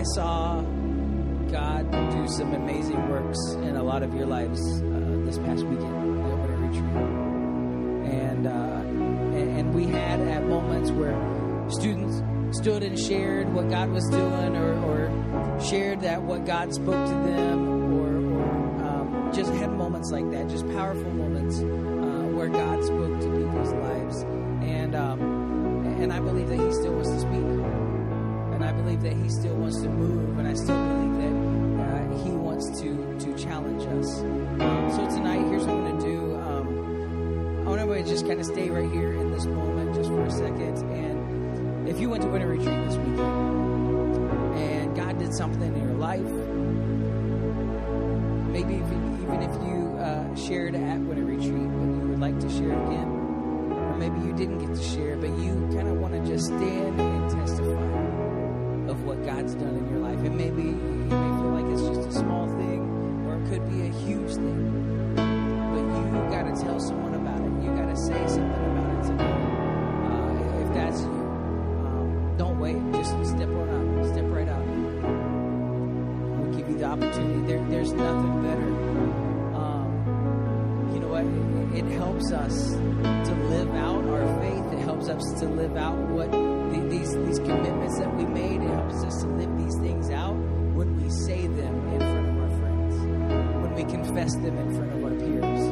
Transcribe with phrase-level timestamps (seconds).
[0.00, 0.62] I saw
[1.52, 6.22] God do some amazing works in a lot of your lives uh, this past weekend
[6.22, 11.12] at Winter Retreat, and, uh, and we had at moments where
[11.68, 12.22] students
[12.58, 17.14] stood and shared what God was doing, or, or shared that what God spoke to
[17.30, 22.82] them, or, or um, just had moments like that, just powerful moments uh, where God
[22.82, 24.22] spoke to people's lives,
[24.62, 25.20] and um,
[26.00, 27.79] and I believe that He still wants to speak
[28.80, 31.34] believe that He still wants to move, and I still believe that
[31.84, 34.20] uh, He wants to to challenge us.
[34.20, 36.34] Um, so tonight, here's what I'm going to do.
[36.36, 40.08] Um, I want everybody to just kind of stay right here in this moment, just
[40.08, 40.78] for a second.
[40.92, 43.20] And if you went to Winter Retreat this weekend,
[44.56, 46.30] and God did something in your life,
[48.50, 48.90] maybe if,
[49.22, 53.08] even if you uh, shared at Winter Retreat, but you would like to share again,
[53.08, 57.00] or maybe you didn't get to share, but you kind of want to just stand
[57.00, 57.99] and testify
[59.10, 60.24] what God's done in your life.
[60.24, 63.68] It may be, you may feel like it's just a small thing, or it could
[63.68, 65.16] be a huge thing.
[65.16, 67.50] But you got to tell someone about it.
[67.60, 69.50] You got to say something about it tonight.
[70.06, 72.78] Uh, if that's you, um, don't wait.
[72.94, 74.06] Just step on up.
[74.14, 74.64] Step right up.
[76.38, 77.46] We'll give you the opportunity.
[77.48, 78.70] There, there's nothing better.
[79.58, 79.90] Um,
[80.94, 81.26] you know what?
[81.76, 84.72] It, helps us to live out our faith.
[84.72, 86.32] It helps us to live out what
[86.78, 88.62] these these commitments that we made.
[88.62, 90.34] It helps us to live these things out
[90.74, 92.94] when we say them in front of our friends,
[93.62, 95.62] when we confess them in front of our peers.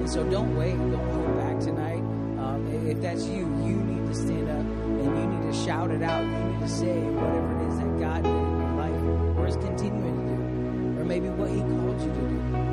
[0.00, 0.76] And so don't wait.
[0.76, 2.02] Don't hold back tonight.
[2.40, 6.02] Um, if that's you, you need to stand up and you need to shout it
[6.02, 6.22] out.
[6.22, 9.56] You need to say whatever it is that God did in your life or is
[9.56, 12.69] continuing to do, or maybe what He called you to do.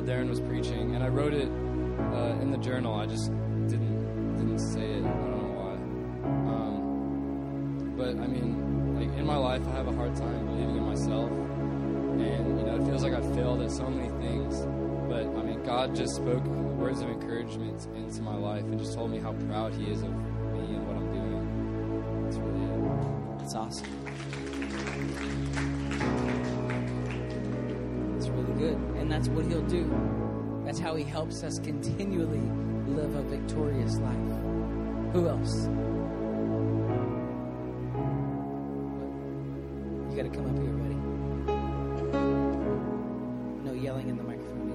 [0.00, 2.94] While Darren was preaching, and I wrote it uh, in the journal.
[2.94, 3.26] I just
[3.68, 5.04] didn't didn't say it.
[5.04, 5.74] I don't know why.
[6.52, 10.84] Um, but I mean, like in my life, I have a hard time believing in
[10.84, 14.64] myself, and you know, it feels like I failed at so many things.
[15.08, 19.10] But I mean, God just spoke words of encouragement into my life and just told
[19.10, 22.24] me how proud He is of me and what I'm doing.
[22.24, 22.70] That's really it.
[23.54, 23.86] Awesome.
[29.10, 29.90] That's what he'll do.
[30.64, 32.40] That's how he helps us continually
[32.86, 34.16] live a victorious life.
[35.12, 35.66] Who else?
[40.08, 40.94] You got to come up here, buddy.
[43.64, 44.70] No yelling in the microphone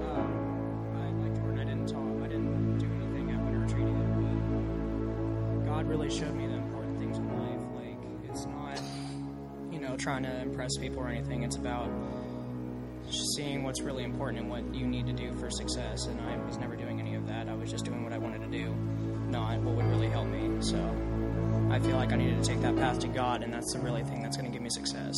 [0.00, 0.30] Um,
[0.96, 2.22] I, like Jordan, I didn't talk.
[2.22, 4.14] I didn't do anything at Winter Retreat either.
[5.56, 7.60] But God really showed me the important things in life.
[7.74, 7.98] Like
[8.30, 8.80] it's not,
[9.72, 11.42] you know, trying to impress people or anything.
[11.42, 11.90] It's about
[13.38, 16.06] seeing what's really important and what you need to do for success.
[16.06, 17.48] And I was never doing any of that.
[17.48, 18.74] I was just doing what I wanted to do,
[19.30, 20.60] not what would really help me.
[20.60, 20.76] So
[21.70, 24.02] I feel like I needed to take that path to God, and that's the really
[24.02, 25.14] thing that's going to give me success.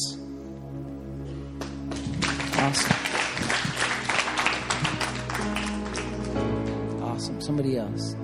[2.58, 2.96] Awesome.
[7.02, 7.40] Awesome.
[7.40, 8.14] Somebody else.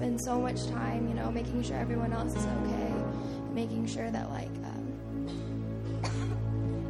[0.00, 2.90] Spend so much time, you know, making sure everyone else is okay,
[3.52, 6.00] making sure that like um,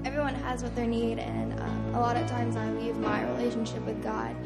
[0.04, 3.84] everyone has what they need, and uh, a lot of times I leave my relationship
[3.84, 4.36] with God,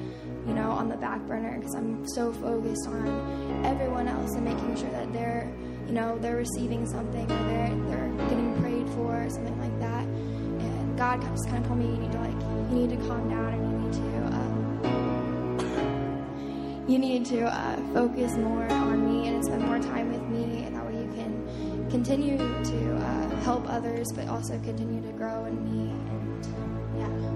[0.47, 4.77] you know, on the back burner because I'm so focused on everyone else and making
[4.77, 5.47] sure that they're,
[5.87, 10.05] you know, they're receiving something or they're they're getting prayed for or something like that.
[10.05, 13.29] And God just kind of told me you need to like you need to calm
[13.29, 13.64] down
[16.87, 20.77] you need to uh, focus more on me and spend more time with me, and
[20.77, 25.65] that way you can continue to uh, help others, but also continue to grow in
[25.65, 25.91] me.
[26.11, 26.47] And
[26.99, 27.35] yeah.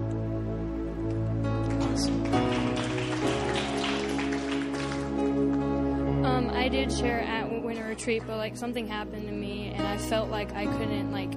[6.29, 9.97] Um, I did share at winter retreat, but like something happened to me, and I
[9.97, 11.33] felt like I couldn't like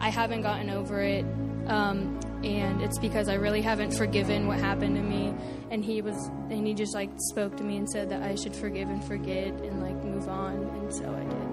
[0.00, 1.24] I haven't gotten over it,
[1.68, 5.34] um, and it's because I really haven't forgiven what happened to me.
[5.70, 6.16] And he was,
[6.50, 9.48] and he just like spoke to me and said that I should forgive and forget
[9.48, 11.48] and like move on, and so I did.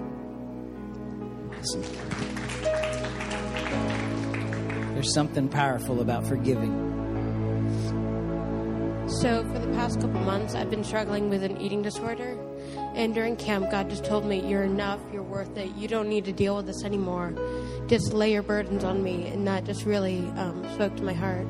[1.58, 1.82] Awesome.
[4.94, 6.89] There's something powerful about forgiving.
[9.18, 12.38] So, for the past couple months, I've been struggling with an eating disorder.
[12.94, 16.24] And during camp, God just told me, You're enough, you're worth it, you don't need
[16.26, 17.34] to deal with this anymore.
[17.88, 19.26] Just lay your burdens on me.
[19.26, 21.44] And that just really um, spoke to my heart.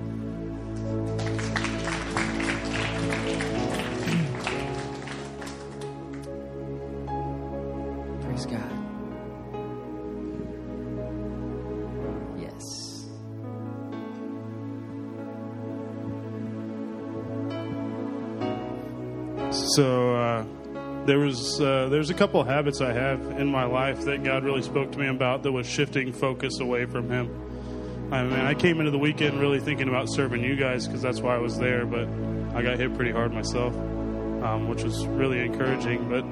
[21.11, 24.45] There was uh, there's a couple of habits I have in my life that God
[24.45, 28.13] really spoke to me about that was shifting focus away from Him.
[28.13, 31.21] I mean, I came into the weekend really thinking about serving you guys because that's
[31.21, 32.07] why I was there, but
[32.55, 36.09] I got hit pretty hard myself, um, which was really encouraging.
[36.09, 36.25] But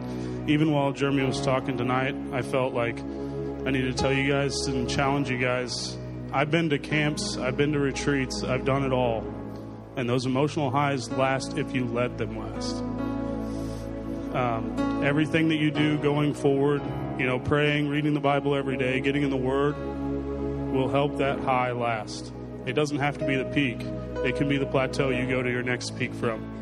[0.48, 4.68] even while Jeremy was talking tonight, I felt like I needed to tell you guys
[4.68, 5.98] and challenge you guys.
[6.32, 9.24] I've been to camps, I've been to retreats, I've done it all.
[9.96, 12.84] And those emotional highs last if you let them last
[14.38, 16.80] um, everything that you do going forward,
[17.18, 19.76] you know, praying, reading the Bible every day, getting in the Word,
[20.72, 22.32] will help that high last.
[22.64, 23.80] It doesn't have to be the peak,
[24.24, 26.54] it can be the plateau you go to your next peak from.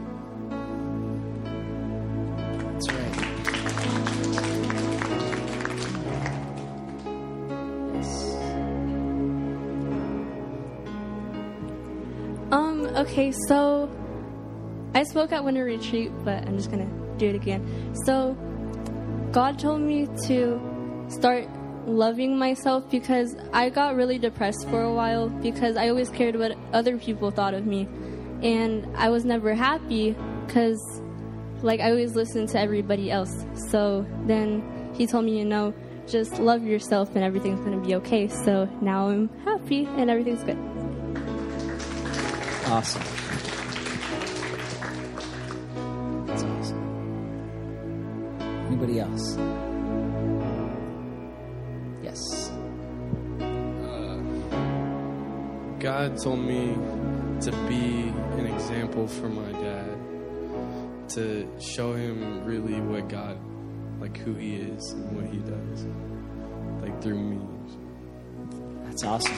[2.73, 3.23] That's right.
[12.53, 13.91] Um, okay, so
[14.95, 17.95] I spoke at Winter Retreat, but I'm just gonna do it again.
[18.05, 18.37] So,
[19.33, 20.61] God told me to
[21.09, 21.49] start
[21.87, 26.57] loving myself because I got really depressed for a while because I always cared what
[26.73, 27.89] other people thought of me.
[28.43, 30.17] And I was never happy
[30.47, 30.81] because,
[31.63, 33.45] like, I always listened to everybody else.
[33.71, 35.75] So then He told me, you know,
[36.07, 38.29] just love yourself and everything's gonna be okay.
[38.29, 40.59] So now I'm happy and everything's good.
[42.67, 43.26] Awesome.
[48.99, 49.37] Else?
[52.03, 52.51] Yes.
[55.79, 56.75] God told me
[57.43, 59.99] to be an example for my dad,
[61.11, 63.39] to show him really what God,
[64.01, 65.87] like who he is and what he does,
[66.81, 67.39] like through me.
[68.85, 69.37] That's awesome.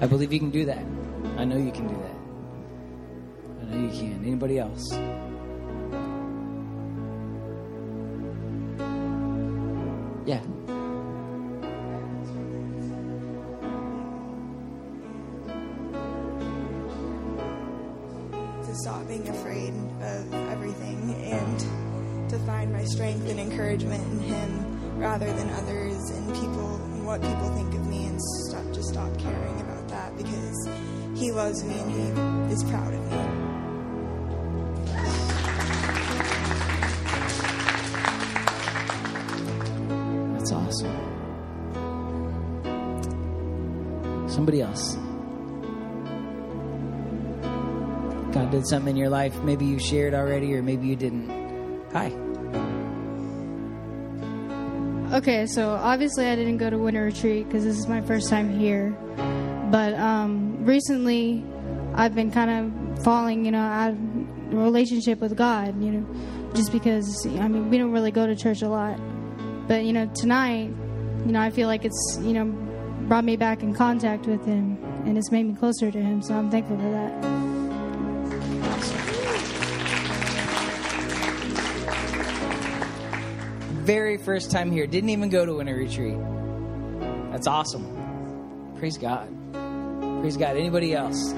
[0.00, 0.84] I believe you can do that.
[1.38, 2.16] I know you can do that.
[3.62, 4.22] I know you can.
[4.24, 4.92] Anybody else?
[10.28, 10.42] Yeah.
[18.62, 19.72] to stop being afraid
[20.02, 26.34] of everything and to find my strength and encouragement in him rather than others and
[26.34, 30.68] people and what people think of me and stop just stop caring about that because
[31.16, 33.47] he loves me and he is proud of me.
[44.48, 44.94] Somebody else.
[48.32, 49.38] God did something in your life.
[49.42, 51.28] Maybe you shared already, or maybe you didn't.
[51.92, 52.06] Hi.
[55.18, 58.58] Okay, so obviously I didn't go to winter retreat because this is my first time
[58.58, 58.96] here.
[59.70, 61.44] But um, recently,
[61.94, 63.98] I've been kind of falling, you know, out of
[64.54, 68.62] relationship with God, you know, just because I mean we don't really go to church
[68.62, 68.98] a lot.
[69.68, 70.70] But you know, tonight,
[71.26, 72.67] you know, I feel like it's you know
[73.08, 76.20] brought me back in contact with Him, and it's made me closer to Him.
[76.20, 77.24] So I'm thankful for that.
[83.84, 84.86] Very first time here.
[84.86, 86.18] Didn't even go to winter retreat.
[87.32, 88.74] That's awesome.
[88.78, 89.26] Praise God.
[90.20, 90.58] Praise God.
[90.58, 91.32] Anybody else?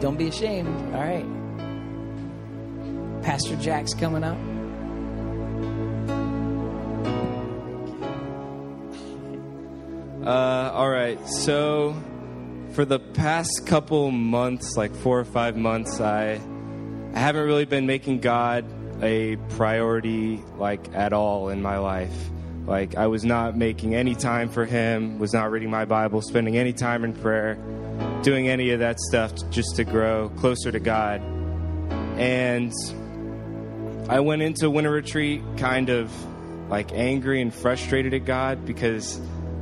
[0.00, 0.94] Don't be ashamed.
[0.94, 1.24] All right.
[3.22, 4.36] Pastor Jack's coming up.
[10.28, 11.18] Uh, all right.
[11.26, 11.96] So,
[12.72, 16.38] for the past couple months, like four or five months, I,
[17.14, 18.66] I haven't really been making God
[19.02, 22.12] a priority, like at all in my life.
[22.66, 26.58] Like I was not making any time for Him, was not reading my Bible, spending
[26.58, 27.54] any time in prayer,
[28.20, 31.22] doing any of that stuff just to grow closer to God.
[32.18, 32.74] And
[34.10, 36.12] I went into winter retreat kind of
[36.68, 39.18] like angry and frustrated at God because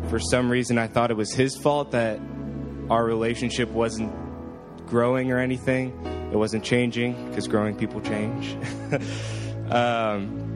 [0.08, 2.20] for some reason I thought it was his fault that
[2.90, 4.12] our relationship wasn't
[4.86, 5.92] growing or anything.
[6.32, 8.56] It wasn't changing because growing people change.
[9.70, 10.46] um,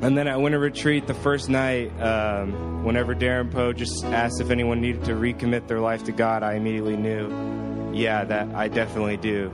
[0.00, 4.50] and then at winter retreat, the first night, um, whenever Darren Poe just asked if
[4.50, 9.16] anyone needed to recommit their life to God, I immediately knew, yeah, that I definitely
[9.16, 9.50] do.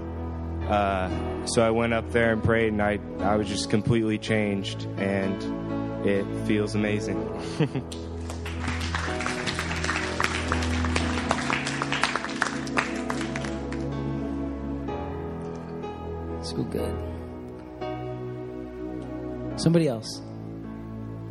[0.69, 4.83] Uh, so I went up there and prayed, and I, I was just completely changed,
[4.99, 7.19] and it feels amazing.
[16.55, 16.95] Good.
[19.57, 20.23] Somebody else.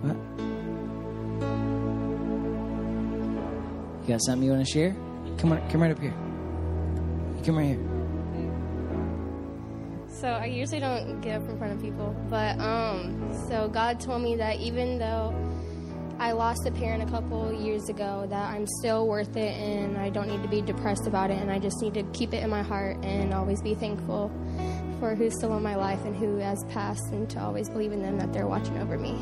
[0.02, 0.18] What?
[4.02, 4.94] You got something you want to share?
[5.38, 6.14] Come on, come right up here.
[7.46, 7.80] Come right here.
[10.10, 14.22] So I usually don't get up in front of people, but um, so God told
[14.22, 15.34] me that even though
[16.20, 20.10] I lost a parent a couple years ago, that I'm still worth it, and I
[20.10, 22.50] don't need to be depressed about it, and I just need to keep it in
[22.50, 24.32] my heart and always be thankful
[25.04, 28.02] for who's still in my life and who has passed, and to always believe in
[28.02, 29.20] them that they're watching over me.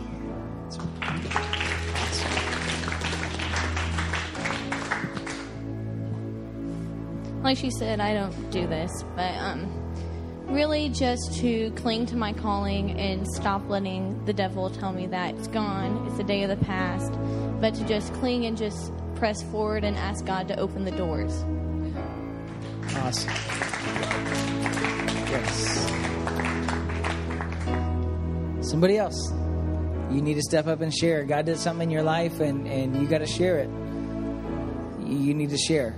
[7.42, 9.66] like she said, I don't do this, but um,
[10.46, 15.34] really just to cling to my calling and stop letting the devil tell me that
[15.34, 17.12] it's gone, it's a day of the past,
[17.60, 21.44] but to just cling and just press forward and ask God to open the doors.
[22.98, 23.30] Awesome.
[25.30, 25.92] Yes.
[28.70, 29.32] Somebody else.
[30.12, 31.24] You need to step up and share.
[31.24, 33.70] God did something in your life and, and you got to share it.
[35.08, 35.96] You need to share.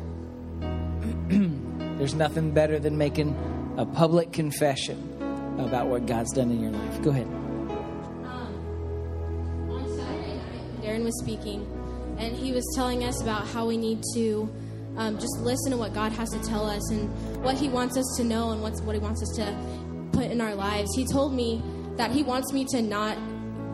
[1.97, 3.35] There's nothing better than making
[3.77, 5.13] a public confession
[5.57, 7.01] about what God's done in your life.
[7.01, 7.27] Go ahead.
[7.27, 8.51] Um,
[9.69, 11.65] on Saturday night, Darren was speaking,
[12.19, 14.49] and he was telling us about how we need to
[14.97, 17.09] um, just listen to what God has to tell us and
[17.43, 19.55] what He wants us to know and what's, what He wants us to
[20.11, 20.93] put in our lives.
[20.95, 21.61] He told me
[21.97, 23.17] that He wants me to not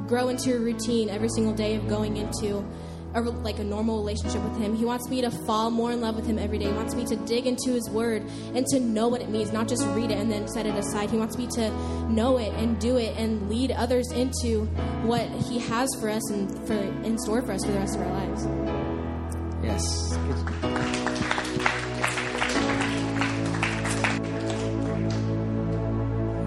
[0.08, 2.66] grow into a routine every single day of going into
[3.14, 4.76] a, like a normal relationship with Him.
[4.76, 6.66] He wants me to fall more in love with Him every day.
[6.66, 8.24] He wants me to dig into His Word
[8.54, 11.10] and to know what it means, not just read it and then set it aside.
[11.10, 11.70] He wants me to
[12.10, 14.66] know it and do it and lead others into
[15.04, 18.02] what He has for us and for in store for us for the rest of
[18.02, 18.79] our lives.
[19.70, 20.18] Yes.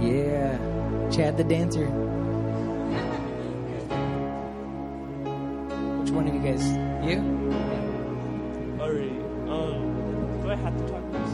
[0.03, 0.59] Yeah.
[1.13, 1.87] Chad the dancer.
[6.01, 6.67] Which one of you guys?
[7.07, 7.23] You?
[8.81, 9.23] Alright.
[9.47, 11.31] Um, do I have to talk this?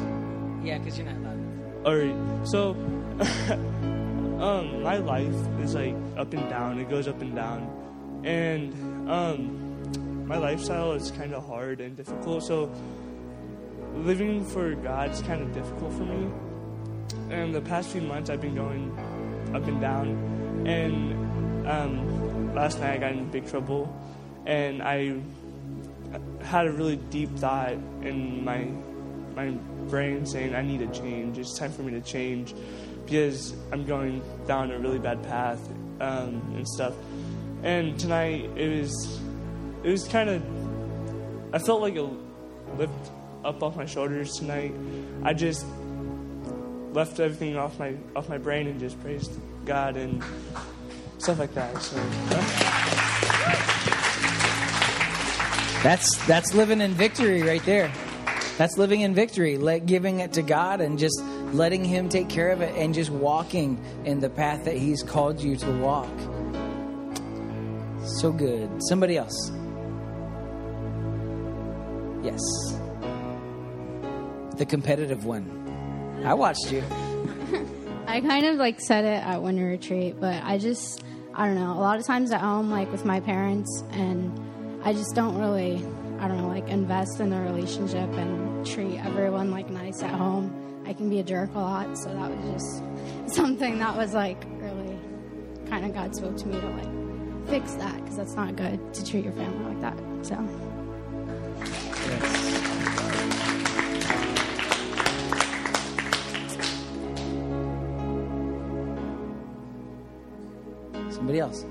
[0.62, 1.40] Yeah, because you're not loud.
[1.86, 2.48] Alright.
[2.48, 2.72] So,
[4.44, 6.78] um, my life is like up and down.
[6.80, 8.74] It goes up and down, and
[9.10, 9.67] um,
[10.28, 12.42] my lifestyle is kind of hard and difficult.
[12.44, 12.70] So,
[13.94, 16.30] living for God is kind of difficult for me.
[17.30, 18.92] And the past few months, I've been going
[19.54, 20.08] up and down.
[20.66, 23.90] And um, last night, I got in big trouble,
[24.44, 25.18] and I
[26.42, 28.70] had a really deep thought in my
[29.34, 29.50] my
[29.88, 31.38] brain saying I need to change.
[31.38, 32.54] It's time for me to change
[33.04, 35.60] because I'm going down a really bad path
[36.00, 36.94] um, and stuff.
[37.62, 39.20] And tonight it was
[39.82, 40.42] it was kind of
[41.54, 42.10] I felt like a
[42.76, 43.10] lift
[43.44, 44.74] up off my shoulders tonight.
[45.22, 45.64] I just
[46.92, 49.32] left everything off my off my brain and just praised
[49.64, 50.22] God and
[51.18, 51.82] stuff like that.
[51.82, 51.96] So.
[55.82, 57.92] That's that's living in victory right there.
[58.58, 62.50] That's living in victory, let giving it to God and just letting Him take care
[62.50, 66.10] of it and just walking in the path that He's called you to walk.
[68.20, 68.68] So good.
[68.88, 69.52] Somebody else.
[72.28, 72.78] Yes.
[74.58, 76.22] The competitive one.
[76.26, 76.82] I watched you.
[78.06, 81.02] I kind of like said it at winter retreat, but I just
[81.34, 81.72] I don't know.
[81.72, 84.38] A lot of times at home, like with my parents, and
[84.84, 85.76] I just don't really
[86.18, 90.82] I don't know like invest in the relationship and treat everyone like nice at home.
[90.86, 94.44] I can be a jerk a lot, so that was just something that was like
[94.58, 94.98] really
[95.70, 99.06] kind of God spoke to me to like fix that because that's not good to
[99.06, 100.26] treat your family like that.
[100.26, 100.67] So.
[111.10, 111.64] Somebody else.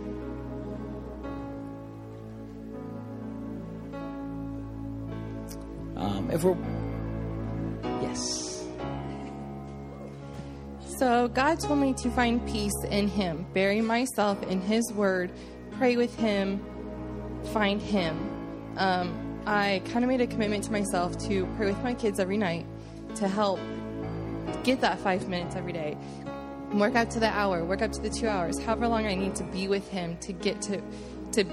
[5.95, 6.55] Um, if we're
[8.01, 8.47] yes,
[10.97, 15.31] So God told me to find peace in Him, bury myself in His Word,
[15.77, 16.59] pray with Him,
[17.53, 18.17] find Him.
[18.77, 22.35] Um, I kind of made a commitment to myself to pray with my kids every
[22.37, 22.65] night
[23.15, 23.61] to help
[24.65, 25.97] get that five minutes every day.
[26.73, 29.35] Work out to the hour, work up to the two hours, however long I need
[29.35, 30.81] to be with Him to get to
[31.31, 31.45] to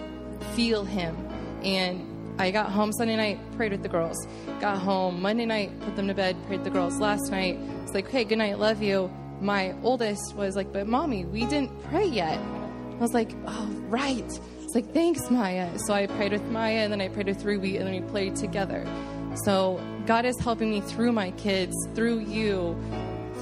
[0.56, 1.16] feel Him.
[1.62, 4.16] And I got home Sunday night, prayed with the girls.
[4.60, 6.98] Got home Monday night, put them to bed, prayed with the girls.
[6.98, 9.08] Last night, it's like, hey, good night, love you.
[9.40, 12.38] my oldest was like, But mommy, we didn't pray yet.
[12.38, 14.40] I was like, Oh, right.
[14.74, 15.70] It's like, Thanks, Maya.
[15.86, 18.34] So I prayed with Maya, and then I prayed with Ruby, and then we played
[18.34, 18.84] together.
[19.44, 22.76] So God is helping me through my kids, through you,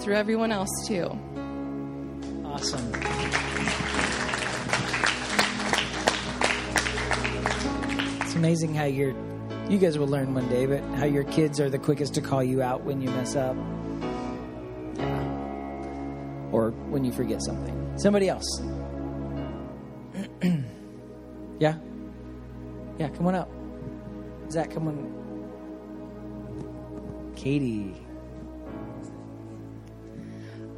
[0.00, 1.06] through everyone else, too.
[2.44, 2.92] Awesome.
[8.20, 9.14] It's amazing how you're.
[9.70, 12.44] You guys will learn one day, but how your kids are the quickest to call
[12.44, 13.56] you out when you mess up.
[16.52, 17.94] Or when you forget something.
[17.96, 18.60] Somebody else.
[21.62, 21.76] yeah?
[22.98, 23.48] Yeah, come on up.
[24.50, 24.96] Zach, come on.
[27.36, 27.94] Katie.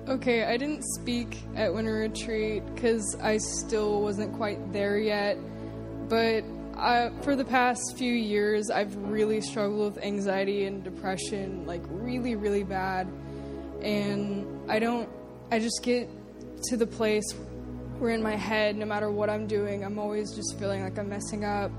[0.07, 5.39] Okay, I didn't speak at Winter Retreat because I still wasn't quite there yet.
[6.11, 6.45] But
[6.77, 12.37] uh, for the past few years, I've really struggled with anxiety and depression, like really,
[12.37, 13.09] really bad.
[13.81, 15.09] And I don't,
[15.51, 16.11] I just get
[16.65, 17.35] to the place
[18.11, 21.45] in my head, no matter what I'm doing, I'm always just feeling like I'm messing
[21.45, 21.71] up.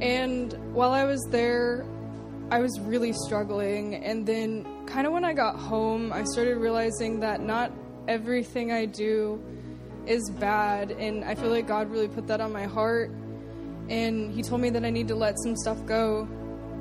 [0.00, 1.86] And while I was there,
[2.50, 3.96] I was really struggling.
[3.96, 7.72] And then, kind of when I got home, I started realizing that not
[8.08, 9.42] everything I do
[10.06, 10.92] is bad.
[10.92, 13.10] And I feel like God really put that on my heart.
[13.88, 16.28] And He told me that I need to let some stuff go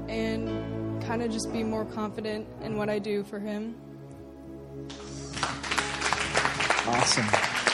[0.07, 3.75] and kind of just be more confident in what I do for Him.
[6.87, 7.64] Awesome.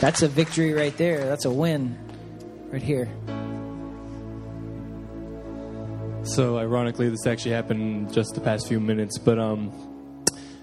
[0.00, 1.24] That's a victory right there.
[1.26, 1.98] That's a win
[2.70, 3.08] right here.
[6.22, 9.72] So ironically, this actually happened just the past few minutes, but um,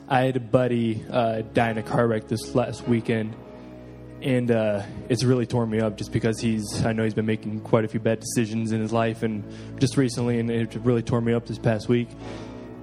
[0.08, 3.36] I had a buddy uh, die in a car wreck this last weekend,
[4.22, 7.62] and uh, it's really torn me up just because he's I know he's been making
[7.62, 9.44] quite a few bad decisions in his life, and
[9.80, 12.10] just recently, and it really tore me up this past week.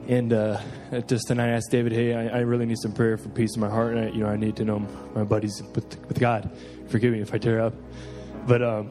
[0.08, 0.60] And uh,
[1.06, 3.60] just tonight, I asked David, "Hey, I, I really need some prayer for peace in
[3.60, 4.80] my heart, and I, you know, I need to know
[5.14, 6.50] my buddies with with God.
[6.88, 7.74] Forgive me if I tear up."
[8.46, 8.90] But um,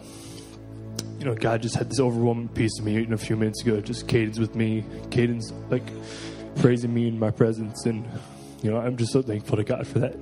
[1.19, 3.82] you know, God just had this overwhelming peace in me know, a few minutes ago.
[3.82, 5.84] Just Caden's with me, Caden's like
[6.56, 8.08] praising me in my presence, and
[8.63, 10.15] you know, I'm just so thankful to God for that.